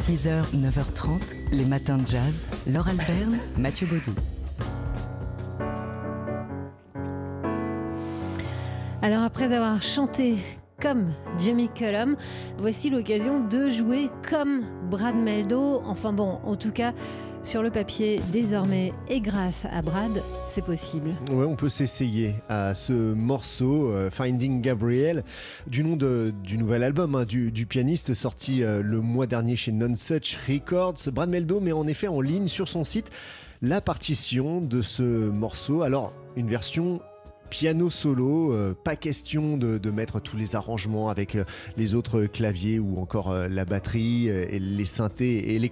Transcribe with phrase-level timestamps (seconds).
[0.00, 2.46] 6h, 9h30, les matins de jazz.
[2.66, 4.14] Laure Alberne, Mathieu Baudou.
[9.02, 10.38] Alors après avoir chanté
[10.82, 12.16] comme Jimmy Cullum,
[12.58, 15.80] voici l'occasion de jouer comme Brad Meldo.
[15.86, 16.92] Enfin bon, en tout cas,
[17.44, 20.10] sur le papier désormais et grâce à Brad,
[20.48, 21.10] c'est possible.
[21.30, 25.22] Ouais, on peut s'essayer à ce morceau euh, Finding Gabriel
[25.68, 29.54] du nom de, du nouvel album hein, du, du, pianiste sorti euh, le mois dernier
[29.54, 31.12] chez Non Such Records.
[31.12, 33.10] Brad Meldo met en effet en ligne sur son site
[33.60, 35.82] la partition de ce morceau.
[35.82, 37.00] Alors, une version
[37.52, 41.44] piano solo, euh, pas question de, mettre tous les arrangements avec euh,
[41.76, 45.68] les autres claviers ou encore euh, la batterie et les synthés et les,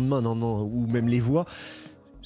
[0.00, 1.44] de main, non, non, ou même les voix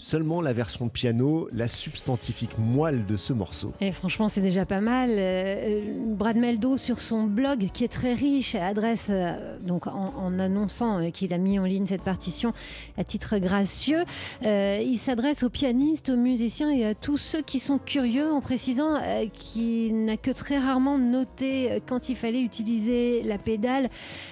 [0.01, 3.73] seulement la version piano, la substantifique moelle de ce morceau.
[3.81, 5.11] Et franchement, c'est déjà pas mal.
[5.13, 11.11] Euh, Brad Meldo, sur son blog, qui est très riche, adresse, euh, donc en, annonçant
[11.11, 12.53] qu'il a mis en ligne cette partition
[12.97, 14.05] à titre gracieux,
[14.45, 18.41] euh, il s'adresse aux pianistes, aux musiciens et à tous ceux qui sont curieux, en
[18.41, 23.91] précisant euh, qu'il n'a que très rarement noté quand il fallait utiliser la pédale,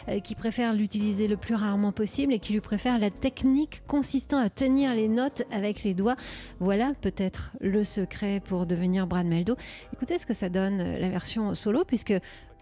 [0.09, 4.39] euh, qu'il préfère l'utiliser le plus rarement possible et qu'il lui préfère la technique consistant
[4.39, 6.17] à tenir les notes avec les doigts.
[6.61, 9.57] Voilà peut-être le secret pour devenir Brad Meldo.
[9.93, 12.15] Écoutez ce que ça donne la version solo, puisque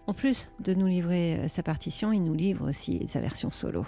[0.07, 3.85] en plus de nous livrer sa partition, il nous livre aussi sa version solo.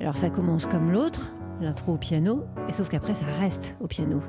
[0.00, 4.20] Alors ça commence comme l'autre, l'intro au piano, et sauf qu'après ça reste au piano.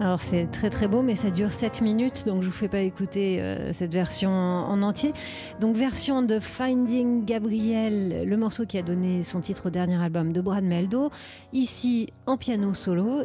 [0.00, 2.80] Alors c'est très très beau, mais ça dure 7 minutes, donc je vous fais pas
[2.80, 5.12] écouter euh, cette version en entier.
[5.60, 10.32] Donc version de Finding Gabriel, le morceau qui a donné son titre au dernier album
[10.32, 11.10] de Brad Meldo,
[11.52, 13.24] ici en piano solo.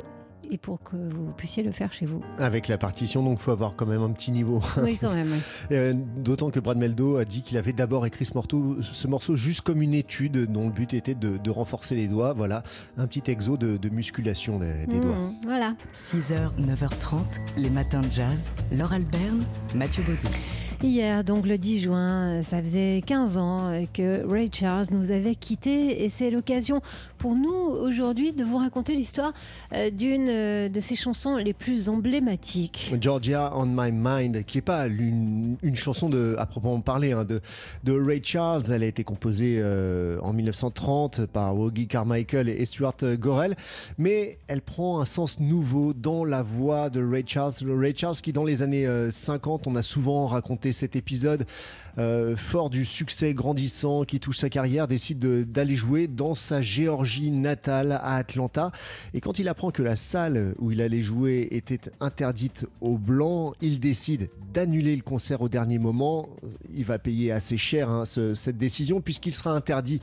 [0.52, 2.22] Et pour que vous puissiez le faire chez vous.
[2.38, 4.62] Avec la partition, donc il faut avoir quand même un petit niveau.
[4.82, 5.32] Oui, quand même.
[5.72, 9.36] euh, D'autant que Brad Meldo a dit qu'il avait d'abord écrit ce morceau, ce morceau
[9.36, 12.34] juste comme une étude dont le but était de, de renforcer les doigts.
[12.34, 12.62] Voilà,
[12.98, 15.32] un petit exo de, de musculation des, des Mmh, doigts.
[15.46, 15.74] Voilà.
[15.94, 17.18] 6h, 9h30,
[17.58, 18.52] les matins de jazz.
[18.72, 20.28] Laure Alberne, Mathieu Baudou.
[20.84, 26.04] Hier, donc le 10 juin, ça faisait 15 ans que Ray Charles nous avait quittés
[26.04, 26.82] et c'est l'occasion
[27.18, 29.34] pour nous aujourd'hui de vous raconter l'histoire
[29.74, 32.94] euh, d'une de ses chansons les plus emblématiques.
[33.02, 37.42] Georgia on My Mind, qui n'est pas une, chanson à proprement parler hein, de,
[37.84, 38.72] de, Ray Charles.
[38.72, 43.56] Elle a été composée euh, en 1930 par Woggy Carmichael et Stuart Gorel,
[43.98, 47.54] mais elle prend un sens nouveau dans la voix de Ray Charles.
[47.64, 51.46] Le Ray Charles qui, dans les années 50, on a souvent raconté cet épisode
[51.98, 55.20] euh, fort du succès grandissant qui touche sa carrière, décide
[55.52, 58.72] d'aller jouer dans sa Géorgie natale à Atlanta.
[59.14, 63.56] Et quand il apprend que la salle où il allait jouer était interdite aux Blancs,
[63.62, 66.30] il décide d'annuler le concert au dernier moment.
[66.74, 70.00] Il va payer assez cher hein, ce, cette décision puisqu'il sera interdit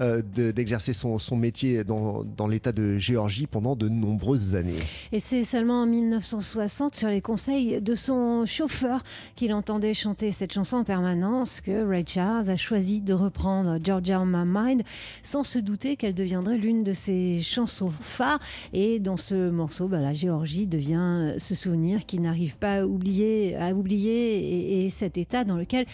[0.00, 4.74] euh, d'exercer de, son, son, métier dans, dans l'État de Géorgie pendant de nombreuses années.
[5.12, 9.02] Et c'est seulement en 1960, sur les conseils de son chauffeur,
[9.34, 14.20] qu'il entendait chanter cette chanson en permanence que Ray Charles a choisi de reprendre Georgia
[14.20, 14.82] on My Mind
[15.22, 18.40] sans se douter qu'elle deviendrait l'une de ses chansons phares.
[18.72, 23.56] Et dans ce morceau, bah, la Géorgie devient ce souvenir qu'il n'arrive pas à oublier,
[23.56, 25.84] à et cet état dans lequel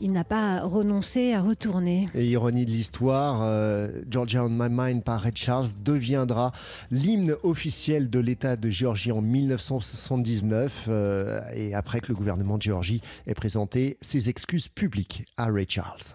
[0.00, 2.08] il n'a pas renoncé à retourner.
[2.14, 6.52] Et ironie de l'histoire, euh, Georgia on My Mind par Ray Charles deviendra
[6.90, 12.62] l'hymne officiel de l'État de Géorgie en 1979 euh, et après que le gouvernement de
[12.62, 16.14] Géorgie ait présenté ses excuses publiques à Ray Charles.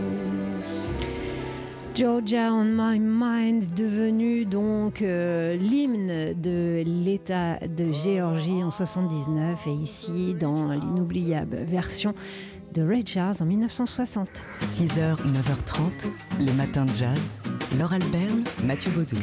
[2.01, 9.71] Georgia on My Mind, devenu donc euh, l'hymne de l'État de Géorgie en 79 et
[9.71, 12.15] ici dans l'inoubliable version
[12.73, 14.29] de Ray Charles en 1960.
[14.61, 16.07] 6h, 9h30,
[16.39, 17.35] les matins de jazz.
[17.77, 19.15] Laure Alberne, Mathieu Baudou.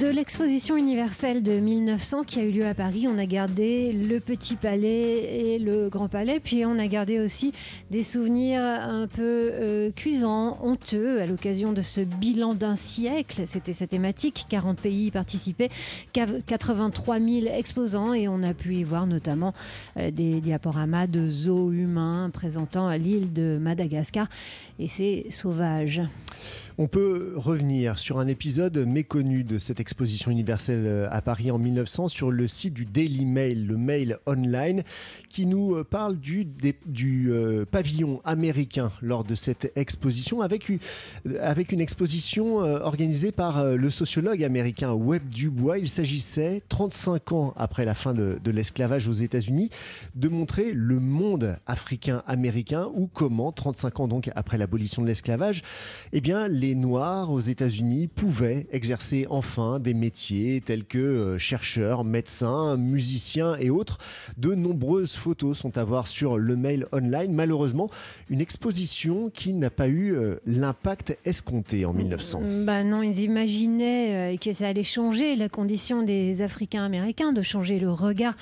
[0.00, 4.18] De l'exposition universelle de 1900 qui a eu lieu à Paris, on a gardé le
[4.18, 7.52] Petit Palais et le Grand Palais, puis on a gardé aussi
[7.90, 13.44] des souvenirs un peu euh, cuisants, honteux, à l'occasion de ce bilan d'un siècle.
[13.46, 15.70] C'était sa thématique, 40 pays y participaient,
[16.12, 19.54] 83 000 exposants, et on a pu y voir notamment
[19.96, 22.30] euh, des diaporamas de zoos humains
[22.68, 24.28] présentant l'île de Madagascar
[24.78, 26.02] et ses sauvages.
[26.80, 31.58] On peut revenir sur un épisode méconnu de cette exposition universelle euh, à Paris en
[31.58, 34.84] 1900 sur le site du Daily Mail, le mail online,
[35.28, 36.46] qui nous euh, parle du,
[37.28, 44.92] euh, pavillon américain lors de cette exposition, avec, une exposition organisée par le sociologue américain
[44.92, 45.78] Webb Dubois.
[45.78, 49.70] Il s'agissait, 35 ans après la fin de, de l'esclavage aux États-Unis,
[50.14, 52.57] de montrer le monde africain-américain
[52.94, 55.62] ou comment, 35 ans donc après l'abolition de l'esclavage,
[56.12, 62.04] eh bien, les Noirs aux États-Unis pouvaient exercer enfin des métiers tels que euh, chercheurs,
[62.04, 63.98] médecins, musiciens et autres.
[64.36, 67.32] De nombreuses photos sont à voir sur le mail online.
[67.32, 67.88] Malheureusement,
[68.30, 72.42] une exposition qui n'a pas eu euh, l'impact escompté en 1900.
[72.64, 77.42] Bah non, ils imaginaient euh, que ça allait changer la condition des Africains américains, de
[77.42, 78.34] changer le regard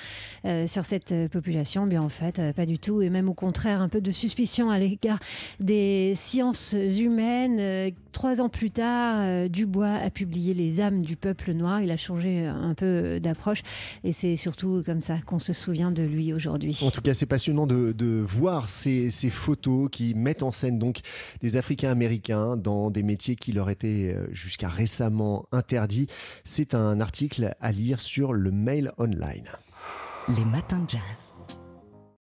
[0.65, 1.85] sur cette population.
[1.85, 4.79] Bien en fait, pas du tout, et même au contraire, un peu de suspicion à
[4.79, 5.19] l'égard
[5.59, 7.57] des sciences humaines.
[7.59, 11.81] Euh, Trois ans plus tard, euh, Dubois a publié Les âmes du peuple noir.
[11.81, 13.61] Il a changé un peu d'approche,
[14.03, 16.79] et c'est surtout comme ça qu'on se souvient de lui aujourd'hui.
[16.81, 20.79] En tout cas, c'est passionnant de, de voir ces, ces photos qui mettent en scène
[20.79, 21.01] donc
[21.41, 26.07] des Africains américains dans des métiers qui leur étaient euh, jusqu'à récemment interdits.
[26.43, 29.45] C'est un article à lire sur le mail online.
[30.35, 31.36] Les matins de jazz.